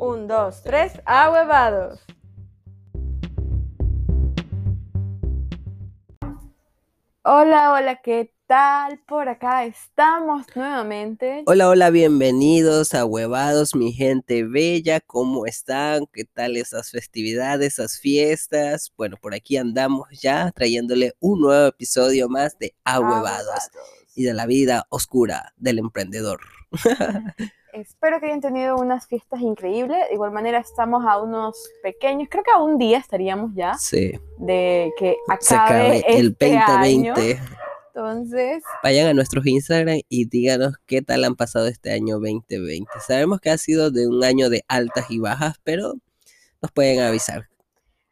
Un, 0.00 0.28
dos, 0.28 0.62
tres, 0.62 0.92
ahuevados. 1.06 1.98
Hola, 7.24 7.72
hola, 7.72 8.00
¿qué 8.00 8.32
tal? 8.46 9.00
Por 9.08 9.28
acá 9.28 9.64
estamos 9.64 10.46
nuevamente. 10.54 11.42
Hola, 11.46 11.68
hola, 11.68 11.90
bienvenidos 11.90 12.94
a 12.94 13.04
Huevados, 13.04 13.74
mi 13.74 13.92
gente 13.92 14.44
bella, 14.44 15.00
¿cómo 15.00 15.46
están? 15.46 16.06
¿Qué 16.12 16.24
tal 16.24 16.56
esas 16.56 16.92
festividades, 16.92 17.72
esas 17.72 17.98
fiestas? 17.98 18.92
Bueno, 18.96 19.16
por 19.20 19.34
aquí 19.34 19.56
andamos 19.56 20.06
ya 20.12 20.52
trayéndole 20.52 21.16
un 21.18 21.40
nuevo 21.40 21.66
episodio 21.66 22.28
más 22.28 22.56
de 22.60 22.72
Ahuevados 22.84 23.70
y 24.14 24.22
de 24.22 24.32
la 24.32 24.46
vida 24.46 24.86
oscura 24.90 25.54
del 25.56 25.80
emprendedor. 25.80 26.38
Espero 27.80 28.18
que 28.18 28.26
hayan 28.26 28.40
tenido 28.40 28.76
unas 28.76 29.06
fiestas 29.06 29.40
increíbles. 29.40 30.08
De 30.08 30.14
igual 30.14 30.32
manera, 30.32 30.58
estamos 30.58 31.04
a 31.06 31.20
unos 31.20 31.56
pequeños, 31.82 32.28
creo 32.30 32.42
que 32.42 32.50
a 32.50 32.58
un 32.58 32.78
día 32.78 32.98
estaríamos 32.98 33.52
ya 33.54 33.74
Sí, 33.74 34.12
de 34.38 34.92
que 34.98 35.16
se 35.40 35.54
acabe 35.54 35.98
acabe 35.98 36.18
el 36.18 36.26
este 36.28 36.56
año. 36.56 37.14
2020. 37.14 37.40
Entonces, 37.94 38.62
Vayan 38.84 39.08
a 39.08 39.14
nuestros 39.14 39.44
Instagram 39.44 40.00
y 40.08 40.26
díganos 40.26 40.74
qué 40.86 41.02
tal 41.02 41.24
han 41.24 41.34
pasado 41.34 41.66
este 41.66 41.92
año 41.92 42.20
2020. 42.20 42.88
Sabemos 43.04 43.40
que 43.40 43.50
ha 43.50 43.58
sido 43.58 43.90
de 43.90 44.06
un 44.06 44.22
año 44.22 44.50
de 44.50 44.64
altas 44.68 45.06
y 45.10 45.18
bajas, 45.18 45.56
pero 45.64 45.94
nos 46.62 46.70
pueden 46.72 47.00
avisar. 47.00 47.48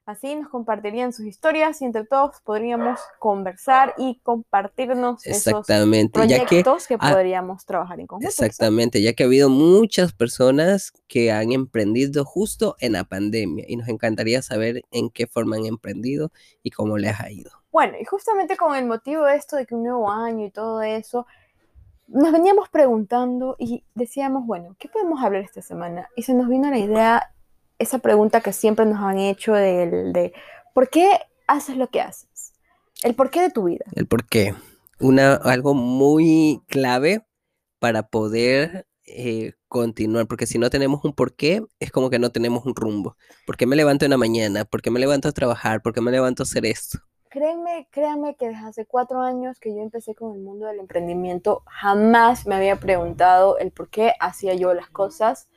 Así 0.06 0.36
nos 0.36 0.48
compartirían 0.48 1.12
sus 1.12 1.26
historias 1.26 1.82
y 1.82 1.84
entre 1.84 2.04
todos 2.04 2.40
podríamos 2.44 3.00
conversar 3.18 3.92
y 3.98 4.20
compartirnos 4.22 5.26
esos 5.26 5.48
Exactamente, 5.48 6.26
ya 6.28 6.38
que 6.40 6.46
proyectos 6.46 6.86
que, 6.86 6.96
ah, 6.98 7.12
podríamos 7.12 7.66
trabajar 7.66 7.98
en 7.98 8.06
conjunto. 8.06 8.28
quizá. 8.28 8.46
Exactamente, 8.46 9.02
ya 9.02 9.12
que 9.12 9.24
ha 9.24 9.26
habido 9.26 9.50
muchas 9.50 10.12
personas 10.12 10.92
que 11.08 11.32
han 11.32 11.52
emprendido 11.52 12.24
justo 12.24 12.76
en 12.78 12.92
la 12.92 13.04
pandemia 13.04 13.64
y 13.68 13.76
nos 13.76 13.88
encantaría 13.88 14.40
saber 14.42 14.84
en 14.92 15.10
qué 15.10 15.26
forma 15.26 15.56
han 15.56 15.66
emprendido 15.66 16.30
y 16.62 16.70
cómo 16.70 16.96
les 16.96 17.20
ha 17.20 17.30
ido. 17.30 17.50
Bueno, 17.72 17.94
y 18.00 18.04
justamente 18.04 18.56
con 18.56 18.76
el 18.76 18.86
motivo 18.86 19.24
de 19.24 19.34
esto 19.34 19.56
de 19.56 19.66
que 19.66 19.74
un 19.74 19.82
nuevo 19.82 20.10
año 20.10 20.46
y 20.46 20.50
todo 20.50 20.82
eso, 20.82 21.26
nos 22.06 22.30
veníamos 22.30 22.68
preguntando 22.68 23.56
y 23.58 23.84
decíamos, 23.94 24.46
bueno, 24.46 24.76
¿qué 24.78 24.88
podemos 24.88 25.22
hablar 25.22 25.42
esta 25.42 25.62
semana? 25.62 26.08
Y 26.14 26.22
se 26.22 26.32
nos 26.32 26.48
vino 26.48 26.70
la 26.70 26.78
idea, 26.78 27.34
esa 27.78 27.98
pregunta 27.98 28.40
que 28.40 28.52
siempre 28.52 28.86
nos 28.86 29.00
han 29.00 29.18
hecho 29.18 29.52
del, 29.54 30.12
de, 30.12 30.32
¿por 30.74 30.88
qué 30.88 31.08
haces 31.46 31.76
lo 31.76 31.88
que 31.88 32.00
haces? 32.00 32.52
El 33.02 33.14
porqué 33.14 33.40
de 33.40 33.50
tu 33.50 33.64
vida. 33.64 33.84
El 33.92 34.06
por 34.06 34.26
qué. 34.26 34.54
Una, 34.98 35.34
algo 35.34 35.74
muy 35.74 36.62
clave 36.68 37.26
para 37.78 38.08
poder 38.08 38.86
eh, 39.06 39.52
continuar, 39.68 40.26
porque 40.26 40.46
si 40.46 40.58
no 40.58 40.70
tenemos 40.70 41.04
un 41.04 41.12
porqué, 41.12 41.62
es 41.78 41.92
como 41.92 42.10
que 42.10 42.18
no 42.18 42.30
tenemos 42.30 42.64
un 42.64 42.74
rumbo. 42.74 43.16
¿Por 43.46 43.56
qué 43.56 43.66
me 43.66 43.76
levanto 43.76 44.04
en 44.04 44.10
la 44.10 44.16
mañana? 44.16 44.64
¿Por 44.64 44.80
qué 44.82 44.90
me 44.90 44.98
levanto 44.98 45.28
a 45.28 45.32
trabajar? 45.32 45.82
¿Por 45.82 45.92
qué 45.92 46.00
me 46.00 46.10
levanto 46.10 46.42
a 46.42 46.44
hacer 46.44 46.64
esto? 46.64 46.98
Créeme, 47.28 47.86
créame 47.90 48.34
que 48.36 48.48
desde 48.48 48.66
hace 48.66 48.86
cuatro 48.86 49.20
años 49.20 49.60
que 49.60 49.74
yo 49.74 49.82
empecé 49.82 50.14
con 50.14 50.34
el 50.34 50.40
mundo 50.40 50.66
del 50.66 50.80
emprendimiento, 50.80 51.62
jamás 51.66 52.46
me 52.46 52.54
había 52.54 52.76
preguntado 52.76 53.58
el 53.58 53.72
por 53.72 53.90
qué 53.90 54.14
hacía 54.20 54.54
yo 54.54 54.72
las 54.72 54.88
cosas 54.88 55.48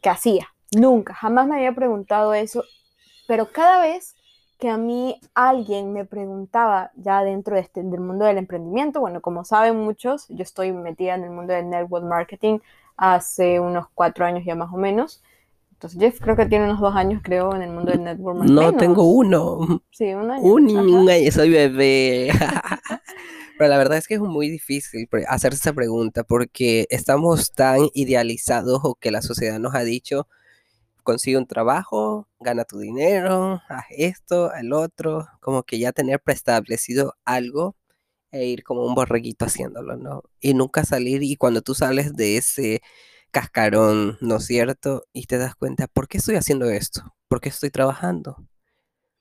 que 0.00 0.08
hacía. 0.10 0.48
Nunca, 0.72 1.14
jamás 1.14 1.46
me 1.46 1.56
había 1.56 1.72
preguntado 1.72 2.34
eso. 2.34 2.64
Pero 3.26 3.50
cada 3.52 3.82
vez 3.82 4.16
que 4.58 4.68
a 4.68 4.76
mí 4.76 5.20
alguien 5.34 5.92
me 5.92 6.04
preguntaba 6.04 6.90
ya 6.96 7.22
dentro 7.22 7.54
de 7.54 7.62
este, 7.62 7.82
del 7.82 8.00
mundo 8.00 8.24
del 8.24 8.38
emprendimiento, 8.38 9.00
bueno, 9.00 9.20
como 9.20 9.44
saben 9.44 9.76
muchos, 9.76 10.26
yo 10.28 10.42
estoy 10.42 10.72
metida 10.72 11.14
en 11.14 11.24
el 11.24 11.30
mundo 11.30 11.52
del 11.52 11.70
network 11.70 12.04
marketing 12.04 12.58
hace 12.96 13.60
unos 13.60 13.86
cuatro 13.94 14.24
años 14.26 14.44
ya 14.44 14.56
más 14.56 14.72
o 14.72 14.76
menos. 14.76 15.22
Entonces 15.72 16.00
Jeff 16.00 16.20
creo 16.20 16.34
que 16.34 16.46
tiene 16.46 16.64
unos 16.64 16.80
dos 16.80 16.96
años, 16.96 17.22
creo, 17.22 17.54
en 17.54 17.62
el 17.62 17.70
mundo 17.70 17.92
del 17.92 18.02
network 18.02 18.38
marketing. 18.38 18.54
No 18.54 18.76
tengo 18.76 19.04
uno. 19.04 19.82
Sí, 19.92 20.12
un 20.12 20.28
año. 20.28 20.42
Un 20.42 20.64
niño, 20.64 21.08
ay, 21.08 21.30
soy 21.30 21.50
bebé. 21.50 22.30
Pero 23.58 23.70
la 23.70 23.78
verdad 23.78 23.98
es 23.98 24.08
que 24.08 24.14
es 24.14 24.20
muy 24.20 24.48
difícil 24.50 25.08
hacerse 25.28 25.58
esa 25.58 25.72
pregunta 25.72 26.24
porque 26.24 26.86
estamos 26.90 27.52
tan 27.52 27.88
idealizados 27.94 28.80
o 28.82 28.96
que 28.96 29.12
la 29.12 29.22
sociedad 29.22 29.60
nos 29.60 29.76
ha 29.76 29.84
dicho, 29.84 30.26
consigue 31.08 31.38
un 31.38 31.46
trabajo, 31.46 32.28
gana 32.38 32.66
tu 32.66 32.80
dinero, 32.80 33.62
haz 33.70 33.86
esto, 33.96 34.52
el 34.52 34.74
otro, 34.74 35.26
como 35.40 35.62
que 35.62 35.78
ya 35.78 35.90
tener 35.90 36.20
preestablecido 36.20 37.14
algo 37.24 37.76
e 38.30 38.44
ir 38.44 38.62
como 38.62 38.84
un 38.84 38.94
borreguito 38.94 39.46
haciéndolo, 39.46 39.96
¿no? 39.96 40.24
Y 40.38 40.52
nunca 40.52 40.84
salir 40.84 41.22
y 41.22 41.36
cuando 41.36 41.62
tú 41.62 41.74
sales 41.74 42.14
de 42.14 42.36
ese 42.36 42.82
cascarón, 43.30 44.18
¿no 44.20 44.36
es 44.36 44.44
cierto? 44.44 45.04
Y 45.14 45.24
te 45.24 45.38
das 45.38 45.54
cuenta, 45.54 45.86
¿por 45.86 46.08
qué 46.08 46.18
estoy 46.18 46.34
haciendo 46.34 46.66
esto? 46.66 47.14
¿Por 47.26 47.40
qué 47.40 47.48
estoy 47.48 47.70
trabajando? 47.70 48.36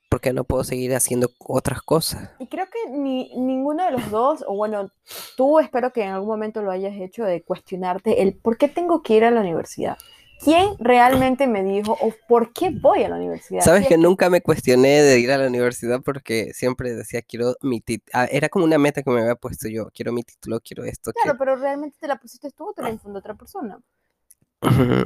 ¿Por 0.10 0.20
qué 0.20 0.34
no 0.34 0.44
puedo 0.44 0.66
seguir 0.66 0.94
haciendo 0.94 1.30
otras 1.40 1.82
cosas? 1.82 2.32
Y 2.40 2.48
creo 2.48 2.66
que 2.66 2.92
ni, 2.92 3.34
ninguno 3.38 3.86
de 3.86 3.92
los 3.92 4.12
dos, 4.12 4.44
o 4.46 4.58
bueno, 4.58 4.92
tú 5.38 5.60
espero 5.60 5.94
que 5.94 6.04
en 6.04 6.10
algún 6.10 6.28
momento 6.28 6.62
lo 6.62 6.72
hayas 6.72 6.98
hecho 6.98 7.24
de 7.24 7.44
cuestionarte 7.44 8.22
el 8.24 8.36
por 8.36 8.58
qué 8.58 8.68
tengo 8.68 9.02
que 9.04 9.14
ir 9.14 9.24
a 9.24 9.32
la 9.32 9.40
universidad. 9.40 9.98
¿Quién 10.44 10.70
realmente 10.80 11.48
me 11.48 11.64
dijo 11.64 11.98
o 12.00 12.14
por 12.28 12.54
qué 12.54 12.70
voy 12.70 13.04
a 13.04 13.10
la 13.10 13.16
universidad? 13.16 13.62
Sabes 13.62 13.88
que 13.88 13.98
nunca 13.98 14.30
me 14.30 14.42
cuestioné 14.42 15.02
de 15.02 15.20
ir 15.20 15.32
a 15.32 15.38
la 15.38 15.48
universidad 15.48 16.02
porque 16.02 16.54
siempre 16.54 16.94
decía, 16.94 17.22
quiero 17.22 17.56
mi 17.62 17.82
título. 17.82 18.26
Era 18.32 18.50
como 18.50 18.66
una 18.66 18.78
meta 18.78 19.02
que 19.04 19.10
me 19.10 19.22
había 19.22 19.36
puesto 19.36 19.68
yo, 19.68 19.90
quiero 19.94 20.12
mi 20.14 20.24
título, 20.24 20.60
quiero 20.60 20.84
esto. 20.84 21.12
Claro, 21.12 21.38
pero 21.38 21.56
realmente 21.56 21.98
te 22.00 22.08
la 22.08 22.18
pusiste 22.18 22.52
tú 22.52 22.70
o 22.70 22.74
te 22.74 22.82
la 22.84 22.90
infundó 22.92 23.20
otra 23.20 23.34
persona. 23.34 23.80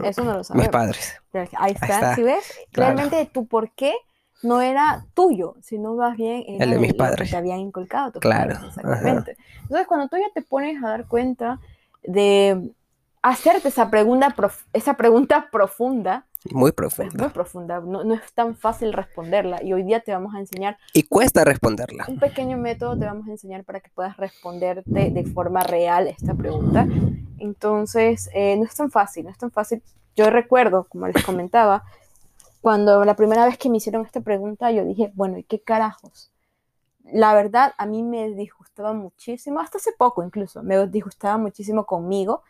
Eso 0.03 0.23
no 0.23 0.31
lo 0.31 0.37
Mis 0.39 0.47
sabemos. 0.47 0.69
padres. 0.69 1.15
Ahí 1.57 1.73
está, 1.73 1.85
está, 1.87 2.15
si 2.15 2.23
ves, 2.23 2.53
claro. 2.71 2.95
realmente 2.95 3.29
tu 3.31 3.47
por 3.47 3.71
qué 3.73 3.93
no 4.43 4.61
era 4.61 5.05
tuyo, 5.13 5.55
sino 5.61 5.93
más 5.95 6.17
bien 6.17 6.43
era 6.47 6.65
El 6.65 6.71
de 6.71 6.79
mis 6.79 6.89
lo 6.89 6.93
que 6.93 6.97
padres. 6.97 7.29
te 7.31 7.37
habían 7.37 7.59
inculcado. 7.59 8.11
tus 8.11 8.19
Claro, 8.21 8.55
padres, 8.55 8.57
ajá. 8.57 8.67
exactamente. 8.67 9.37
Entonces, 9.63 9.87
cuando 9.87 10.07
tú 10.07 10.17
ya 10.17 10.29
te 10.33 10.41
pones 10.41 10.83
a 10.83 10.87
dar 10.89 11.07
cuenta 11.07 11.59
de 12.03 12.71
hacerte 13.21 13.67
esa 13.69 13.89
pregunta, 13.89 14.31
prof- 14.31 14.65
esa 14.73 14.95
pregunta 14.95 15.49
profunda, 15.51 16.25
Muy 16.51 16.71
profunda. 16.71 17.23
muy 17.25 17.29
profunda, 17.29 17.79
no, 17.79 18.03
no 18.03 18.13
es 18.15 18.33
tan 18.33 18.55
fácil 18.55 18.93
responderla 18.93 19.61
y 19.63 19.73
hoy 19.73 19.83
día 19.83 19.99
te 20.01 20.11
vamos 20.11 20.33
a 20.35 20.39
enseñar 20.39 20.77
Y 20.93 21.03
cuesta 21.03 21.43
responderla. 21.43 22.05
un 22.07 22.17
pequeño 22.17 22.57
método, 22.57 22.97
te 22.97 23.05
vamos 23.05 23.27
a 23.27 23.31
enseñar 23.31 23.63
para 23.63 23.79
que 23.79 23.89
puedas 23.91 24.17
responderte 24.17 25.11
de 25.11 25.23
forma 25.23 25.61
real 25.63 26.07
esta 26.07 26.33
pregunta. 26.33 26.87
Entonces, 27.39 28.29
eh, 28.33 28.55
no 28.57 28.65
es 28.65 28.75
tan 28.75 28.91
fácil, 28.91 29.25
no 29.25 29.31
es 29.31 29.37
tan 29.37 29.51
fácil. 29.51 29.81
Yo 30.15 30.29
recuerdo, 30.29 30.85
como 30.89 31.07
les 31.07 31.23
comentaba, 31.23 31.83
cuando 32.61 33.03
la 33.05 33.15
primera 33.15 33.45
vez 33.45 33.57
que 33.57 33.69
me 33.69 33.77
hicieron 33.77 34.05
esta 34.05 34.21
pregunta, 34.21 34.71
yo 34.71 34.83
dije, 34.83 35.11
bueno, 35.15 35.37
¿y 35.37 35.43
qué 35.43 35.61
carajos? 35.61 36.31
La 37.03 37.33
verdad, 37.33 37.73
a 37.77 37.85
mí 37.85 38.03
me 38.03 38.29
disgustaba 38.31 38.93
muchísimo, 38.93 39.59
hasta 39.59 39.77
hace 39.79 39.91
poco 39.97 40.23
incluso, 40.23 40.61
me 40.63 40.87
disgustaba 40.87 41.37
muchísimo 41.37 41.85
conmigo 41.85 42.43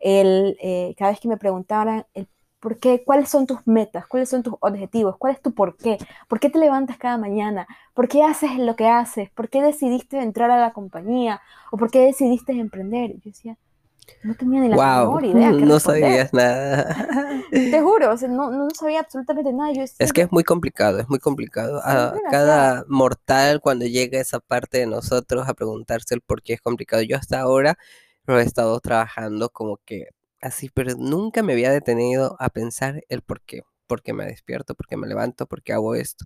el, 0.00 0.56
eh, 0.60 0.94
cada 0.98 1.12
vez 1.12 1.20
que 1.20 1.28
me 1.28 1.36
preguntaran 1.38 2.06
el 2.14 2.28
por 2.60 2.78
qué, 2.78 3.02
cuáles 3.04 3.30
son 3.30 3.46
tus 3.46 3.66
metas, 3.66 4.06
cuáles 4.06 4.28
son 4.28 4.42
tus 4.42 4.54
objetivos, 4.60 5.16
cuál 5.18 5.32
es 5.34 5.40
tu 5.42 5.54
por 5.54 5.76
qué, 5.78 5.98
por 6.28 6.40
qué 6.40 6.50
te 6.50 6.58
levantas 6.58 6.98
cada 6.98 7.16
mañana, 7.18 7.66
por 7.94 8.06
qué 8.08 8.22
haces 8.22 8.58
lo 8.58 8.76
que 8.76 8.86
haces, 8.88 9.30
por 9.30 9.48
qué 9.48 9.62
decidiste 9.62 10.18
entrar 10.20 10.50
a 10.50 10.60
la 10.60 10.72
compañía 10.74 11.40
o 11.72 11.78
por 11.78 11.90
qué 11.90 12.00
decidiste 12.00 12.52
emprender. 12.52 13.12
Yo 13.14 13.20
decía, 13.24 13.56
no 14.22 14.36
tenía 14.36 14.60
ni 14.60 14.68
la 14.68 14.78
Wow, 14.78 14.78
menor 14.78 15.24
idea. 15.24 15.54
qué 15.56 15.66
no 15.66 15.66
responder. 15.66 16.20
sabías 16.20 16.32
nada. 16.32 17.06
Te 17.70 17.80
juro, 17.80 18.12
o 18.12 18.16
sea, 18.16 18.28
no, 18.28 18.50
no 18.50 18.68
sabía 18.74 19.00
absolutamente 19.00 19.52
nada. 19.52 19.72
Yo 19.72 19.82
Es 19.98 20.12
que 20.14 20.22
es 20.22 20.32
muy 20.32 20.44
complicado, 20.44 20.98
es 20.98 21.08
muy 21.08 21.18
complicado. 21.18 21.80
A 21.84 22.22
la 22.22 22.22
cada 22.26 22.84
mortal 22.88 23.60
cuando 23.60 23.84
llega 23.86 24.18
esa 24.20 24.40
parte 24.40 24.78
de 24.78 24.86
nosotros 24.86 25.46
a 25.48 25.54
preguntarse 25.54 26.14
el 26.14 26.22
por 26.22 26.42
qué 26.42 26.54
es 26.54 26.60
complicado. 26.62 27.02
Yo 27.02 27.16
hasta 27.18 27.40
ahora 27.40 27.76
lo 28.30 28.40
he 28.40 28.44
estado 28.44 28.78
trabajando 28.80 29.50
como 29.50 29.78
que 29.84 30.08
así, 30.40 30.70
pero 30.74 30.94
nunca 30.96 31.42
me 31.42 31.52
había 31.52 31.70
detenido 31.70 32.36
a 32.38 32.48
pensar 32.50 33.02
el 33.08 33.22
por 33.22 33.40
qué. 33.42 33.62
¿Por 33.86 34.02
qué 34.02 34.12
me 34.12 34.24
despierto? 34.26 34.74
¿Por 34.74 34.86
qué 34.86 34.96
me 34.96 35.08
levanto? 35.08 35.46
¿Por 35.46 35.62
qué 35.62 35.72
hago 35.72 35.94
esto? 35.94 36.24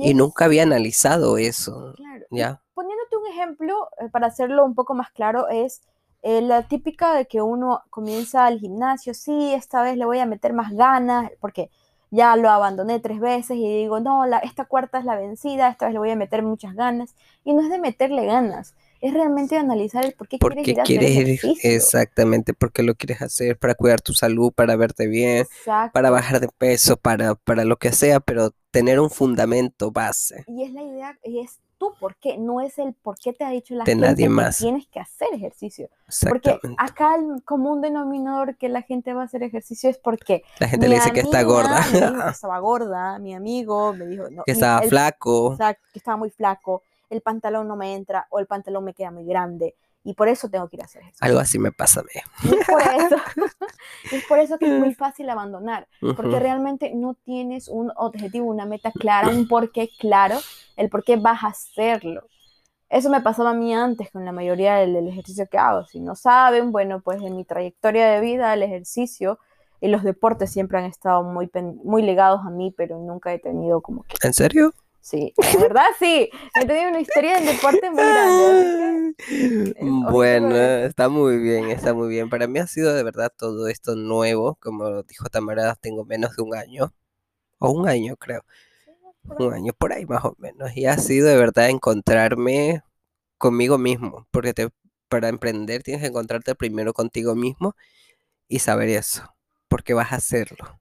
Y 0.00 0.10
es- 0.10 0.16
nunca 0.16 0.46
había 0.46 0.62
analizado 0.64 1.38
eso, 1.38 1.94
claro, 1.94 2.26
¿ya? 2.30 2.62
Poniéndote 2.74 3.16
un 3.16 3.26
ejemplo, 3.28 3.88
eh, 4.00 4.08
para 4.10 4.26
hacerlo 4.28 4.64
un 4.64 4.74
poco 4.74 4.94
más 4.94 5.10
claro, 5.12 5.48
es 5.48 5.82
eh, 6.22 6.40
la 6.42 6.68
típica 6.68 7.14
de 7.14 7.26
que 7.26 7.42
uno 7.42 7.82
comienza 7.90 8.46
al 8.46 8.58
gimnasio, 8.58 9.14
sí, 9.14 9.54
esta 9.54 9.82
vez 9.82 9.96
le 9.96 10.04
voy 10.04 10.18
a 10.18 10.26
meter 10.26 10.52
más 10.52 10.72
ganas, 10.72 11.30
porque 11.40 11.70
ya 12.10 12.36
lo 12.36 12.50
abandoné 12.50 13.00
tres 13.00 13.20
veces 13.20 13.56
y 13.56 13.62
digo, 13.78 14.00
no, 14.00 14.26
la, 14.26 14.38
esta 14.38 14.64
cuarta 14.66 14.98
es 14.98 15.04
la 15.04 15.16
vencida, 15.16 15.68
esta 15.68 15.86
vez 15.86 15.92
le 15.94 15.98
voy 16.00 16.10
a 16.10 16.16
meter 16.16 16.42
muchas 16.42 16.74
ganas. 16.74 17.14
Y 17.44 17.54
no 17.54 17.62
es 17.62 17.70
de 17.70 17.78
meterle 17.78 18.26
ganas, 18.26 18.74
es 19.08 19.14
realmente 19.14 19.56
analizar 19.56 20.04
el 20.04 20.12
por 20.12 20.28
qué 20.28 20.38
¿Por 20.38 20.54
quieres 20.54 20.68
ir 20.68 20.80
a 20.80 20.82
hacer 20.82 20.98
quieres 20.98 21.16
ejercicio. 21.18 21.70
Exactamente, 21.70 22.54
¿por 22.54 22.72
qué 22.72 22.82
lo 22.82 22.94
quieres 22.94 23.22
hacer? 23.22 23.58
Para 23.58 23.74
cuidar 23.74 24.00
tu 24.00 24.12
salud, 24.12 24.52
para 24.52 24.76
verte 24.76 25.06
bien, 25.06 25.38
Exacto. 25.38 25.92
para 25.92 26.10
bajar 26.10 26.40
de 26.40 26.48
peso, 26.48 26.96
para, 26.96 27.34
para 27.34 27.64
lo 27.64 27.76
que 27.76 27.92
sea, 27.92 28.20
pero 28.20 28.50
tener 28.70 29.00
un 29.00 29.10
fundamento 29.10 29.90
base. 29.90 30.44
Y 30.46 30.62
es 30.64 30.72
la 30.72 30.82
idea, 30.82 31.18
y 31.24 31.40
es 31.40 31.60
tu 31.78 31.92
por 32.00 32.16
qué, 32.16 32.38
no 32.38 32.62
es 32.62 32.78
el 32.78 32.94
por 32.94 33.18
qué 33.18 33.34
te 33.34 33.44
ha 33.44 33.50
dicho 33.50 33.74
la 33.74 33.84
De 33.84 33.92
gente 33.92 34.06
nadie 34.06 34.24
que 34.24 34.28
más. 34.30 34.56
tienes 34.56 34.86
que 34.88 34.98
hacer 34.98 35.28
ejercicio. 35.34 35.90
Porque 36.26 36.58
acá 36.78 37.16
el 37.16 37.42
común 37.44 37.82
denominador 37.82 38.56
que 38.56 38.70
la 38.70 38.80
gente 38.80 39.12
va 39.12 39.22
a 39.22 39.24
hacer 39.26 39.42
ejercicio 39.42 39.90
es 39.90 39.98
porque 39.98 40.42
La 40.58 40.68
gente 40.68 40.88
le 40.88 40.94
dice 40.94 41.12
que 41.12 41.20
está 41.20 41.42
gorda, 41.42 41.84
me 41.92 42.00
dijo 42.00 42.24
que 42.24 42.30
estaba 42.30 42.58
gorda, 42.60 43.18
mi 43.18 43.34
amigo 43.34 43.92
me 43.92 44.06
dijo 44.06 44.30
no, 44.30 44.42
que 44.44 44.52
estaba 44.52 44.80
el- 44.84 44.88
flaco. 44.88 45.52
exacto, 45.52 45.86
que 45.92 45.98
estaba 45.98 46.16
muy 46.16 46.30
flaco, 46.30 46.82
el 47.10 47.20
pantalón 47.22 47.68
no 47.68 47.76
me 47.76 47.94
entra 47.94 48.26
o 48.30 48.38
el 48.38 48.46
pantalón 48.46 48.84
me 48.84 48.94
queda 48.94 49.10
muy 49.10 49.24
grande 49.24 49.76
y 50.04 50.14
por 50.14 50.28
eso 50.28 50.48
tengo 50.48 50.68
que 50.68 50.76
ir 50.76 50.82
a 50.82 50.86
hacer 50.86 51.02
ejercicio. 51.02 51.26
Algo 51.26 51.40
así 51.40 51.58
me 51.58 51.72
pasa 51.72 52.00
a 52.00 52.04
mí. 52.04 52.10
Y 52.42 52.54
es 52.54 52.64
por 52.66 52.82
eso, 52.82 53.16
es 54.10 54.24
por 54.24 54.38
eso 54.38 54.58
que 54.58 54.66
es 54.66 54.72
muy 54.72 54.92
fácil 54.94 55.28
abandonar, 55.30 55.88
porque 56.14 56.36
Ujú. 56.36 56.44
realmente 56.44 56.92
no 56.94 57.14
tienes 57.14 57.68
un 57.68 57.92
objetivo, 57.96 58.46
una 58.46 58.66
meta 58.66 58.92
clara, 58.92 59.30
un 59.30 59.48
porqué 59.48 59.90
claro, 59.98 60.38
el 60.76 60.88
por 60.90 61.04
qué 61.04 61.16
vas 61.16 61.42
a 61.44 61.48
hacerlo. 61.48 62.28
Eso 62.88 63.10
me 63.10 63.20
pasaba 63.20 63.50
a 63.50 63.54
mí 63.54 63.74
antes 63.74 64.10
con 64.12 64.24
la 64.24 64.32
mayoría 64.32 64.76
del, 64.76 64.94
del 64.94 65.08
ejercicio 65.08 65.46
que 65.50 65.58
hago. 65.58 65.84
Si 65.86 66.00
no 66.00 66.14
saben, 66.14 66.72
bueno, 66.72 67.00
pues 67.02 67.20
en 67.22 67.36
mi 67.36 67.44
trayectoria 67.44 68.08
de 68.08 68.20
vida 68.20 68.54
el 68.54 68.62
ejercicio 68.62 69.40
y 69.80 69.88
los 69.88 70.04
deportes 70.04 70.52
siempre 70.52 70.78
han 70.78 70.84
estado 70.84 71.22
muy, 71.24 71.50
muy 71.84 72.02
ligados 72.02 72.40
a 72.46 72.50
mí, 72.50 72.72
pero 72.76 72.98
nunca 72.98 73.32
he 73.34 73.38
tenido 73.40 73.80
como 73.82 74.04
que... 74.04 74.16
¿En 74.22 74.32
serio? 74.34 74.72
Sí, 75.06 75.32
la 75.36 75.60
verdad 75.60 75.84
sí, 76.00 76.28
he 76.60 76.66
tenido 76.66 76.88
una 76.90 76.98
historia 76.98 77.36
del 77.36 77.46
deporte 77.46 77.90
muy 77.92 78.02
grande. 78.02 79.14
ahorita 79.28 80.10
Bueno, 80.10 80.56
está 80.56 81.08
muy 81.08 81.38
bien, 81.38 81.70
está 81.70 81.94
muy 81.94 82.08
bien. 82.08 82.28
Para 82.28 82.48
mí 82.48 82.58
ha 82.58 82.66
sido 82.66 82.92
de 82.92 83.04
verdad 83.04 83.32
todo 83.36 83.68
esto 83.68 83.94
nuevo. 83.94 84.56
Como 84.56 85.04
dijo 85.04 85.28
Tamara, 85.28 85.76
tengo 85.76 86.04
menos 86.04 86.34
de 86.34 86.42
un 86.42 86.56
año. 86.56 86.92
O 87.58 87.70
un 87.70 87.88
año, 87.88 88.16
creo. 88.16 88.44
Un 89.38 89.54
año 89.54 89.72
por 89.78 89.92
ahí 89.92 90.04
más 90.06 90.24
o 90.24 90.34
menos. 90.38 90.76
Y 90.76 90.86
ha 90.86 90.98
sido 90.98 91.28
de 91.28 91.36
verdad 91.36 91.70
encontrarme 91.70 92.82
conmigo 93.38 93.78
mismo. 93.78 94.26
Porque 94.32 94.54
te, 94.54 94.70
para 95.08 95.28
emprender 95.28 95.84
tienes 95.84 96.02
que 96.02 96.08
encontrarte 96.08 96.56
primero 96.56 96.92
contigo 96.92 97.36
mismo 97.36 97.76
y 98.48 98.58
saber 98.58 98.88
eso. 98.88 99.22
¿Por 99.68 99.84
qué 99.84 99.94
vas 99.94 100.12
a 100.12 100.16
hacerlo? 100.16 100.80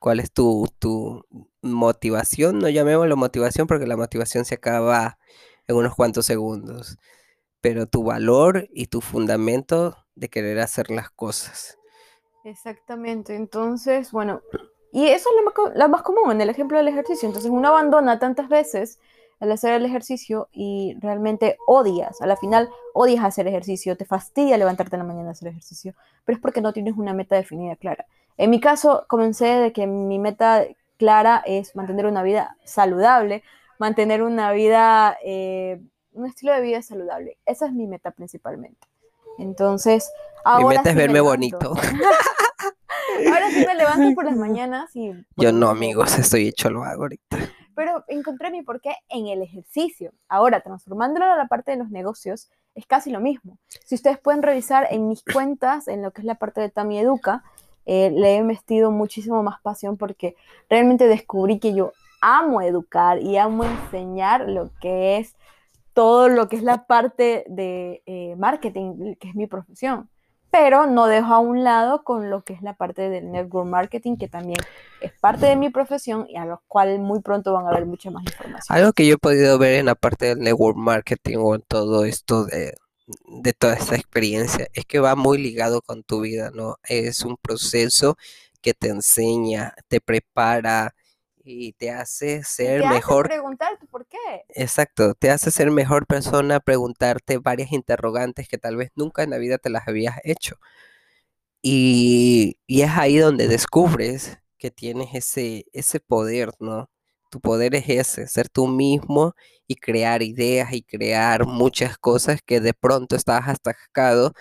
¿Cuál 0.00 0.20
es 0.20 0.32
tu, 0.32 0.66
tu 0.78 1.22
motivación? 1.72 2.58
No 2.58 2.68
llamémoslo 2.68 3.16
motivación 3.16 3.66
porque 3.66 3.86
la 3.86 3.96
motivación 3.96 4.44
se 4.44 4.56
acaba 4.56 5.18
en 5.66 5.76
unos 5.76 5.94
cuantos 5.94 6.26
segundos. 6.26 6.98
Pero 7.60 7.86
tu 7.86 8.04
valor 8.04 8.68
y 8.72 8.86
tu 8.86 9.00
fundamento 9.00 9.96
de 10.14 10.28
querer 10.28 10.60
hacer 10.60 10.90
las 10.90 11.10
cosas. 11.10 11.78
Exactamente, 12.44 13.34
entonces, 13.34 14.12
bueno, 14.12 14.40
y 14.92 15.06
eso 15.08 15.28
es 15.30 15.36
lo 15.36 15.42
más, 15.44 15.76
lo 15.76 15.88
más 15.88 16.02
común 16.02 16.30
en 16.30 16.40
el 16.40 16.48
ejemplo 16.48 16.78
del 16.78 16.88
ejercicio. 16.88 17.26
Entonces 17.26 17.50
uno 17.50 17.68
abandona 17.68 18.18
tantas 18.18 18.48
veces 18.48 18.98
el 19.40 19.52
hacer 19.52 19.74
el 19.74 19.84
ejercicio 19.84 20.48
y 20.52 20.96
realmente 21.00 21.58
odias, 21.66 22.20
a 22.22 22.26
la 22.26 22.36
final 22.36 22.70
odias 22.94 23.24
hacer 23.24 23.46
ejercicio, 23.46 23.96
te 23.96 24.04
fastidia 24.04 24.56
levantarte 24.56 24.96
en 24.96 25.00
la 25.00 25.06
mañana 25.06 25.28
a 25.28 25.32
hacer 25.32 25.48
ejercicio, 25.48 25.94
pero 26.24 26.36
es 26.36 26.42
porque 26.42 26.62
no 26.62 26.72
tienes 26.72 26.94
una 26.96 27.12
meta 27.12 27.36
definida 27.36 27.76
clara. 27.76 28.06
En 28.38 28.50
mi 28.50 28.60
caso, 28.60 29.04
comencé 29.08 29.46
de 29.46 29.72
que 29.72 29.86
mi 29.86 30.18
meta 30.18 30.64
clara 30.96 31.42
es 31.46 31.74
mantener 31.76 32.06
una 32.06 32.22
vida 32.22 32.56
saludable, 32.64 33.42
mantener 33.78 34.22
una 34.22 34.52
vida, 34.52 35.16
eh, 35.24 35.80
un 36.12 36.26
estilo 36.26 36.52
de 36.52 36.60
vida 36.60 36.82
saludable. 36.82 37.38
Esa 37.46 37.66
es 37.66 37.72
mi 37.72 37.86
meta 37.86 38.10
principalmente. 38.10 38.86
Entonces, 39.38 40.10
Mi 40.56 40.62
ahora 40.62 40.78
meta 40.78 40.90
es 40.90 40.94
sí 40.94 40.96
me 40.96 41.02
verme 41.02 41.14
levanto. 41.20 41.30
bonito. 41.30 41.74
Ahora 43.28 43.50
sí 43.50 43.64
me 43.66 43.74
levanto 43.74 44.14
por 44.14 44.24
las 44.24 44.36
mañanas 44.36 44.94
y... 44.94 45.12
Yo 45.36 45.52
no, 45.52 45.68
amigos, 45.70 46.18
estoy 46.18 46.48
hecho 46.48 46.70
lo 46.70 46.84
hago 46.84 47.02
ahorita. 47.02 47.38
Pero 47.74 48.04
encontré 48.08 48.50
mi 48.50 48.62
porqué 48.62 48.94
en 49.08 49.26
el 49.26 49.42
ejercicio. 49.42 50.12
Ahora, 50.28 50.60
transformándolo 50.60 51.26
a 51.26 51.36
la 51.36 51.46
parte 51.46 51.72
de 51.72 51.76
los 51.76 51.90
negocios, 51.90 52.50
es 52.74 52.86
casi 52.86 53.10
lo 53.10 53.20
mismo. 53.20 53.58
Si 53.84 53.94
ustedes 53.94 54.18
pueden 54.18 54.42
revisar 54.42 54.86
en 54.90 55.08
mis 55.08 55.22
cuentas, 55.22 55.88
en 55.88 56.02
lo 56.02 56.10
que 56.10 56.22
es 56.22 56.24
la 56.24 56.36
parte 56.36 56.60
de 56.60 56.70
Tami 56.70 56.98
Educa, 56.98 57.42
eh, 57.86 58.10
le 58.10 58.36
he 58.36 58.42
metido 58.42 58.90
muchísimo 58.90 59.42
más 59.42 59.60
pasión 59.62 59.96
porque 59.96 60.36
realmente 60.68 61.06
descubrí 61.06 61.60
que 61.60 61.72
yo 61.72 61.92
amo 62.20 62.60
educar 62.60 63.20
y 63.20 63.36
amo 63.36 63.64
enseñar 63.64 64.48
lo 64.48 64.70
que 64.80 65.18
es 65.18 65.36
todo 65.94 66.28
lo 66.28 66.48
que 66.48 66.56
es 66.56 66.62
la 66.62 66.86
parte 66.86 67.44
de 67.48 68.02
eh, 68.04 68.34
marketing, 68.36 69.14
que 69.14 69.28
es 69.28 69.34
mi 69.34 69.46
profesión. 69.46 70.10
Pero 70.50 70.86
no 70.86 71.06
dejo 71.06 71.32
a 71.32 71.38
un 71.38 71.64
lado 71.64 72.02
con 72.04 72.30
lo 72.30 72.42
que 72.44 72.52
es 72.52 72.62
la 72.62 72.74
parte 72.74 73.08
del 73.08 73.30
network 73.30 73.68
marketing, 73.68 74.16
que 74.16 74.28
también 74.28 74.58
es 75.00 75.12
parte 75.20 75.46
de 75.46 75.56
mi 75.56 75.70
profesión 75.70 76.26
y 76.28 76.36
a 76.36 76.44
lo 76.44 76.62
cual 76.66 76.98
muy 76.98 77.20
pronto 77.20 77.52
van 77.52 77.66
a 77.66 77.70
ver 77.70 77.86
mucha 77.86 78.10
más 78.10 78.24
información. 78.24 78.76
Algo 78.76 78.92
que 78.92 79.06
yo 79.06 79.14
he 79.14 79.18
podido 79.18 79.58
ver 79.58 79.80
en 79.80 79.86
la 79.86 79.94
parte 79.94 80.26
del 80.26 80.40
network 80.40 80.76
marketing 80.76 81.36
o 81.38 81.54
en 81.54 81.62
todo 81.62 82.04
esto 82.04 82.44
de, 82.44 82.74
de 83.26 83.52
toda 83.52 83.74
esta 83.74 83.96
experiencia 83.96 84.68
es 84.74 84.84
que 84.86 84.98
va 85.00 85.14
muy 85.16 85.38
ligado 85.38 85.82
con 85.82 86.02
tu 86.02 86.20
vida, 86.22 86.50
¿no? 86.54 86.76
Es 86.84 87.24
un 87.24 87.36
proceso 87.36 88.16
que 88.62 88.74
te 88.74 88.88
enseña, 88.88 89.74
te 89.88 90.00
prepara 90.00 90.94
y 91.44 91.72
te 91.74 91.90
hace 91.90 92.42
ser 92.44 92.82
te 92.82 92.86
hace 92.86 92.94
mejor. 92.94 93.22
preguntarte 93.22 93.86
por 93.86 94.06
qué. 94.06 94.46
Exacto, 94.48 95.14
te 95.14 95.30
hace 95.30 95.50
ser 95.52 95.70
mejor 95.70 96.06
persona, 96.06 96.60
preguntarte 96.60 97.38
varias 97.38 97.72
interrogantes 97.72 98.48
que 98.48 98.58
tal 98.58 98.76
vez 98.76 98.90
nunca 98.96 99.22
en 99.22 99.30
la 99.30 99.38
vida 99.38 99.58
te 99.58 99.70
las 99.70 99.86
habías 99.88 100.18
hecho. 100.24 100.56
Y, 101.62 102.58
y 102.66 102.82
es 102.82 102.90
ahí 102.92 103.18
donde 103.18 103.48
descubres 103.48 104.38
que 104.58 104.70
tienes 104.70 105.08
ese, 105.14 105.66
ese 105.72 106.00
poder, 106.00 106.50
¿no? 106.60 106.90
Tu 107.30 107.40
poder 107.40 107.74
es 107.74 107.88
ese, 107.88 108.26
ser 108.28 108.48
tú 108.48 108.66
mismo 108.68 109.34
y 109.66 109.76
crear 109.76 110.22
ideas 110.22 110.72
y 110.72 110.82
crear 110.82 111.46
muchas 111.46 111.98
cosas 111.98 112.40
que 112.44 112.60
de 112.60 112.74
pronto 112.74 113.16
estabas 113.16 113.48
atascado 113.48 114.32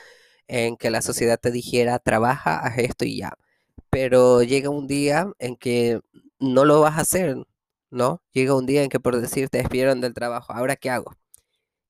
en 0.48 0.78
que 0.78 0.90
la 0.92 1.02
sociedad 1.02 1.40
te 1.40 1.52
dijera, 1.52 2.00
trabaja, 2.00 2.60
haz 2.60 2.78
esto 2.80 3.06
y 3.06 3.18
ya. 3.20 3.34
Pero 3.90 4.44
llega 4.44 4.70
un 4.70 4.88
día 4.88 5.32
en 5.40 5.56
que 5.58 6.02
no 6.40 6.66
lo 6.66 6.82
vas 6.82 6.98
a 6.98 7.02
hacer, 7.02 7.38
¿no? 7.92 8.22
Llega 8.34 8.56
un 8.56 8.66
día 8.66 8.84
en 8.84 8.90
que 8.90 9.00
por 9.00 9.20
decir 9.20 9.50
te 9.50 9.60
despidieron 9.60 10.02
del 10.02 10.14
trabajo, 10.14 10.54
¿ahora 10.54 10.76
qué 10.76 10.90
hago? 10.90 11.14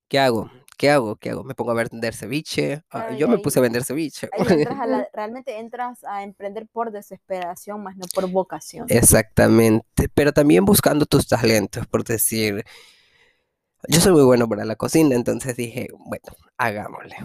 ¿Qué 0.10 0.20
hago? 0.20 0.52
¿Qué 0.78 0.90
hago? 0.92 1.16
¿Qué 1.16 1.30
hago? 1.30 1.44
¿Me 1.44 1.56
pongo 1.56 1.72
a 1.72 1.76
vender 1.76 2.14
ceviche? 2.14 2.84
Ah, 2.92 3.12
yo 3.18 3.28
me 3.28 3.36
ahí- 3.36 3.42
puse 3.42 3.60
a 3.60 3.62
vender 3.62 3.84
ceviche. 3.84 4.30
Ahí 4.34 4.46
entras 4.50 4.80
a 4.80 4.86
la- 4.86 5.08
realmente 5.14 5.58
entras 5.58 6.04
a 6.04 6.24
emprender 6.24 6.68
por 6.68 6.92
desesperación, 6.92 7.82
más 7.84 7.96
no 7.98 8.06
por 8.14 8.30
vocación. 8.30 8.86
Exactamente, 8.90 10.10
pero 10.14 10.34
también 10.34 10.66
buscando 10.66 11.06
tus 11.06 11.28
talentos, 11.28 11.88
por 11.88 12.04
decir, 12.04 12.64
yo 13.88 14.02
soy 14.02 14.14
muy 14.14 14.24
bueno 14.24 14.50
para 14.50 14.66
la 14.66 14.76
cocina, 14.76 15.16
entonces 15.16 15.56
dije, 15.56 15.88
bueno, 16.00 16.26
hagámosle. 16.58 17.16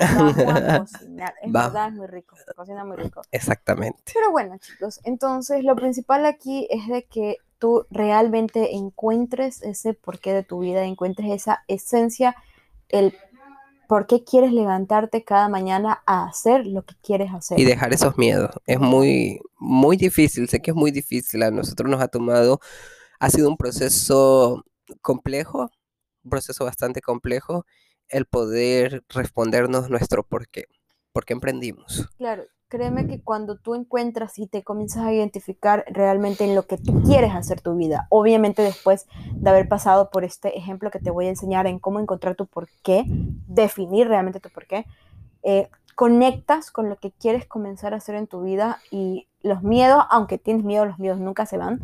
A 0.00 0.78
cocinar. 0.80 1.34
Es 1.42 1.54
Va. 1.54 1.64
verdad, 1.68 1.88
es 1.88 1.94
muy 1.94 2.06
rico. 2.06 2.36
Cocina 2.56 2.84
muy 2.84 2.96
rico. 2.96 3.22
Exactamente. 3.30 4.12
Pero 4.14 4.30
bueno, 4.30 4.56
chicos, 4.58 5.00
entonces 5.04 5.64
lo 5.64 5.76
principal 5.76 6.24
aquí 6.26 6.66
es 6.70 6.86
de 6.88 7.04
que 7.04 7.36
tú 7.58 7.86
realmente 7.90 8.74
encuentres 8.76 9.62
ese 9.62 9.92
porqué 9.94 10.32
de 10.32 10.44
tu 10.44 10.60
vida, 10.60 10.84
encuentres 10.84 11.30
esa 11.30 11.64
esencia, 11.68 12.36
el 12.88 13.16
por 13.88 14.06
qué 14.06 14.22
quieres 14.22 14.52
levantarte 14.52 15.24
cada 15.24 15.48
mañana 15.48 16.02
a 16.06 16.26
hacer 16.26 16.66
lo 16.66 16.84
que 16.84 16.94
quieres 17.02 17.32
hacer. 17.32 17.58
Y 17.58 17.64
dejar 17.64 17.92
esos 17.94 18.18
miedos. 18.18 18.50
Es 18.66 18.78
muy, 18.78 19.40
muy 19.58 19.96
difícil, 19.96 20.48
sé 20.48 20.60
que 20.60 20.72
es 20.72 20.76
muy 20.76 20.90
difícil. 20.90 21.42
A 21.42 21.50
nosotros 21.50 21.90
nos 21.90 22.00
ha 22.02 22.08
tomado, 22.08 22.60
ha 23.18 23.30
sido 23.30 23.48
un 23.48 23.56
proceso 23.56 24.62
complejo, 25.00 25.70
un 26.22 26.30
proceso 26.30 26.66
bastante 26.66 27.00
complejo, 27.00 27.64
el 28.08 28.26
poder 28.26 29.04
respondernos 29.08 29.88
nuestro 29.88 30.22
por 30.22 30.48
qué. 30.48 30.66
¿Por 31.12 31.24
qué 31.24 31.32
emprendimos? 31.32 32.08
Claro, 32.18 32.44
créeme 32.68 33.06
que 33.06 33.20
cuando 33.20 33.56
tú 33.56 33.74
encuentras 33.74 34.38
y 34.38 34.46
te 34.46 34.62
comienzas 34.62 35.04
a 35.04 35.12
identificar 35.12 35.84
realmente 35.88 36.44
en 36.44 36.54
lo 36.54 36.66
que 36.66 36.76
tú 36.76 37.02
quieres 37.02 37.34
hacer 37.34 37.60
tu 37.60 37.74
vida, 37.74 38.06
obviamente 38.10 38.62
después 38.62 39.06
de 39.32 39.50
haber 39.50 39.68
pasado 39.68 40.10
por 40.10 40.24
este 40.24 40.56
ejemplo 40.56 40.90
que 40.90 40.98
te 40.98 41.10
voy 41.10 41.26
a 41.26 41.30
enseñar 41.30 41.66
en 41.66 41.78
cómo 41.78 41.98
encontrar 41.98 42.34
tu 42.34 42.46
por 42.46 42.68
qué, 42.82 43.04
definir 43.46 44.08
realmente 44.08 44.40
tu 44.40 44.50
por 44.50 44.66
qué, 44.66 44.84
eh, 45.42 45.68
conectas 45.94 46.70
con 46.70 46.88
lo 46.88 46.96
que 46.96 47.10
quieres 47.10 47.46
comenzar 47.46 47.94
a 47.94 47.96
hacer 47.96 48.14
en 48.14 48.26
tu 48.26 48.42
vida 48.42 48.78
y 48.90 49.26
los 49.42 49.62
miedos, 49.62 50.04
aunque 50.10 50.38
tienes 50.38 50.64
miedo, 50.64 50.84
los 50.84 50.98
miedos 50.98 51.18
nunca 51.18 51.46
se 51.46 51.56
van, 51.58 51.80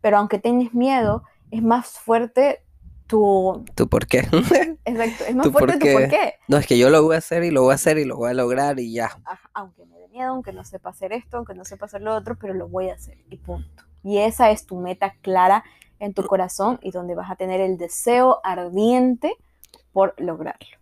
pero 0.00 0.16
aunque 0.16 0.38
tienes 0.38 0.72
miedo, 0.74 1.22
es 1.50 1.62
más 1.62 1.90
fuerte 1.98 2.64
tu... 3.12 3.62
¿Tú 3.74 3.88
por 3.90 4.06
qué? 4.06 4.20
Exacto, 4.86 5.24
es 5.28 5.34
más 5.34 5.44
¿Tu 5.44 5.52
por 5.52 5.60
fuerte 5.66 5.86
tu 5.86 5.92
por 5.92 6.08
qué. 6.08 6.34
No, 6.48 6.56
es 6.56 6.66
que 6.66 6.78
yo 6.78 6.88
lo 6.88 7.02
voy 7.02 7.14
a 7.14 7.18
hacer 7.18 7.44
y 7.44 7.50
lo 7.50 7.60
voy 7.60 7.72
a 7.72 7.74
hacer 7.74 7.98
y 7.98 8.06
lo 8.06 8.16
voy 8.16 8.30
a 8.30 8.34
lograr 8.34 8.80
y 8.80 8.90
ya. 8.94 9.20
Ajá, 9.26 9.50
aunque 9.52 9.84
me 9.84 9.98
dé 9.98 10.08
miedo, 10.08 10.30
aunque 10.30 10.54
no 10.54 10.64
sepa 10.64 10.88
hacer 10.88 11.12
esto, 11.12 11.36
aunque 11.36 11.52
no 11.52 11.66
sepa 11.66 11.84
hacer 11.84 12.00
lo 12.00 12.14
otro, 12.14 12.38
pero 12.40 12.54
lo 12.54 12.68
voy 12.68 12.88
a 12.88 12.94
hacer 12.94 13.18
y 13.28 13.36
punto. 13.36 13.84
Y 14.02 14.16
esa 14.16 14.50
es 14.50 14.64
tu 14.64 14.78
meta 14.80 15.14
clara 15.20 15.62
en 15.98 16.14
tu 16.14 16.24
corazón 16.24 16.78
y 16.82 16.90
donde 16.90 17.14
vas 17.14 17.30
a 17.30 17.36
tener 17.36 17.60
el 17.60 17.76
deseo 17.76 18.40
ardiente 18.44 19.36
por 19.92 20.14
lograrlo. 20.16 20.78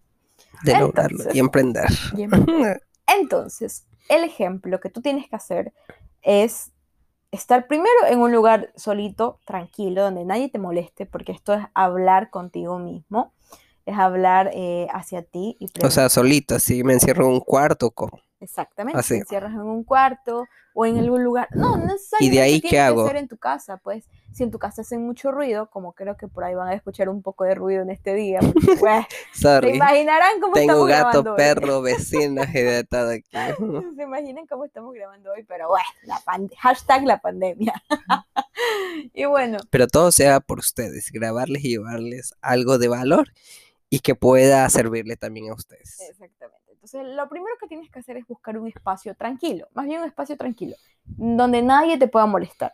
De 0.63 0.79
lograrlo 0.79 1.25
y 1.33 1.39
emprender. 1.41 1.89
Y 2.17 2.23
em- 2.23 2.31
Entonces, 3.21 3.87
el 4.09 4.23
ejemplo 4.23 4.79
que 4.79 4.89
tú 4.89 5.01
tienes 5.01 5.29
que 5.29 5.35
hacer 5.35 5.73
es 6.23 6.71
estar 7.31 7.67
primero 7.67 8.07
en 8.09 8.19
un 8.21 8.33
lugar 8.33 8.73
solito, 8.77 9.39
tranquilo, 9.45 10.03
donde 10.03 10.25
nadie 10.25 10.49
te 10.49 10.59
moleste, 10.59 11.07
porque 11.07 11.33
esto 11.33 11.55
es 11.55 11.65
hablar 11.75 12.31
contigo 12.31 12.79
mismo, 12.79 13.33
es 13.87 13.99
hablar 13.99 14.51
eh, 14.53 14.89
hacia 14.93 15.23
ti. 15.23 15.57
Y 15.61 15.69
o 15.85 15.91
sea, 15.91 16.09
solito, 16.09 16.55
así 16.55 16.85
me 16.85 16.93
encierro 16.93 17.27
en 17.27 17.33
un 17.33 17.41
cuarto. 17.41 17.91
Como... 17.91 18.19
Exactamente, 18.41 19.03
te 19.07 19.17
encierras 19.19 19.53
en 19.53 19.61
un 19.61 19.85
cuarto 19.85 20.47
o 20.73 20.87
en 20.87 20.99
algún 20.99 21.23
lugar. 21.23 21.49
No, 21.55 21.77
no 21.77 21.87
necesariamente 21.87 22.25
¿Y 22.25 22.31
de 22.31 22.41
ahí 22.41 22.61
qué 22.63 22.81
hago? 22.81 23.07
Que 23.07 23.19
en 23.19 23.29
tu 23.29 23.37
casa, 23.37 23.77
pues, 23.77 24.09
si 24.33 24.45
en 24.45 24.51
tu 24.51 24.59
casa 24.59 24.81
hacen 24.81 25.05
mucho 25.05 25.31
ruido, 25.31 25.69
como 25.69 25.93
creo 25.93 26.17
que 26.17 26.27
por 26.27 26.45
ahí 26.45 26.55
van 26.55 26.69
a 26.69 26.75
escuchar 26.75 27.11
un 27.11 27.21
poco 27.21 27.45
de 27.45 27.55
ruido 27.55 27.83
en 27.83 27.91
este 27.91 28.15
día, 28.15 28.41
pues, 28.81 29.05
se 29.33 29.75
imaginarán 29.75 30.41
cómo 30.41 30.55
Tengo 30.55 30.89
estamos 30.89 30.89
gato, 30.89 31.23
grabando 31.23 31.37
perro, 31.37 31.83
vecinos 31.83 32.47
y 32.55 32.63
de 32.63 32.85
todo 32.85 33.11
aquí. 33.11 33.31
se 33.97 34.03
imaginan 34.03 34.47
cómo 34.47 34.65
estamos 34.65 34.95
grabando 34.95 35.33
hoy, 35.33 35.45
pero 35.45 35.69
bueno, 35.69 35.87
la 36.05 36.23
hashtag 36.59 37.05
la 37.05 37.21
pandemia. 37.21 37.75
y 39.13 39.27
bueno. 39.27 39.59
Pero 39.69 39.87
todo 39.87 40.11
sea 40.13 40.41
por 40.41 40.61
ustedes, 40.61 41.11
grabarles 41.13 41.63
y 41.65 41.71
llevarles 41.73 42.35
algo 42.41 42.79
de 42.79 42.89
valor 42.89 43.29
y 43.91 43.99
que 43.99 44.15
pueda 44.15 44.69
servirle 44.71 45.17
también 45.17 45.51
a 45.51 45.55
ustedes. 45.55 46.01
Exactamente. 46.09 46.61
Entonces, 46.71 47.15
lo 47.15 47.29
primero 47.29 47.55
que 47.61 47.67
tienes 47.67 47.91
que 47.91 47.99
hacer 47.99 48.17
es 48.17 48.27
buscar 48.27 48.57
un 48.57 48.67
espacio 48.67 49.15
tranquilo, 49.15 49.69
más 49.75 49.87
bien 49.87 50.01
un 50.01 50.07
espacio 50.07 50.37
tranquilo, 50.37 50.77
donde 51.05 51.61
nadie 51.61 51.99
te 51.99 52.09
pueda 52.09 52.25
molestar. 52.25 52.73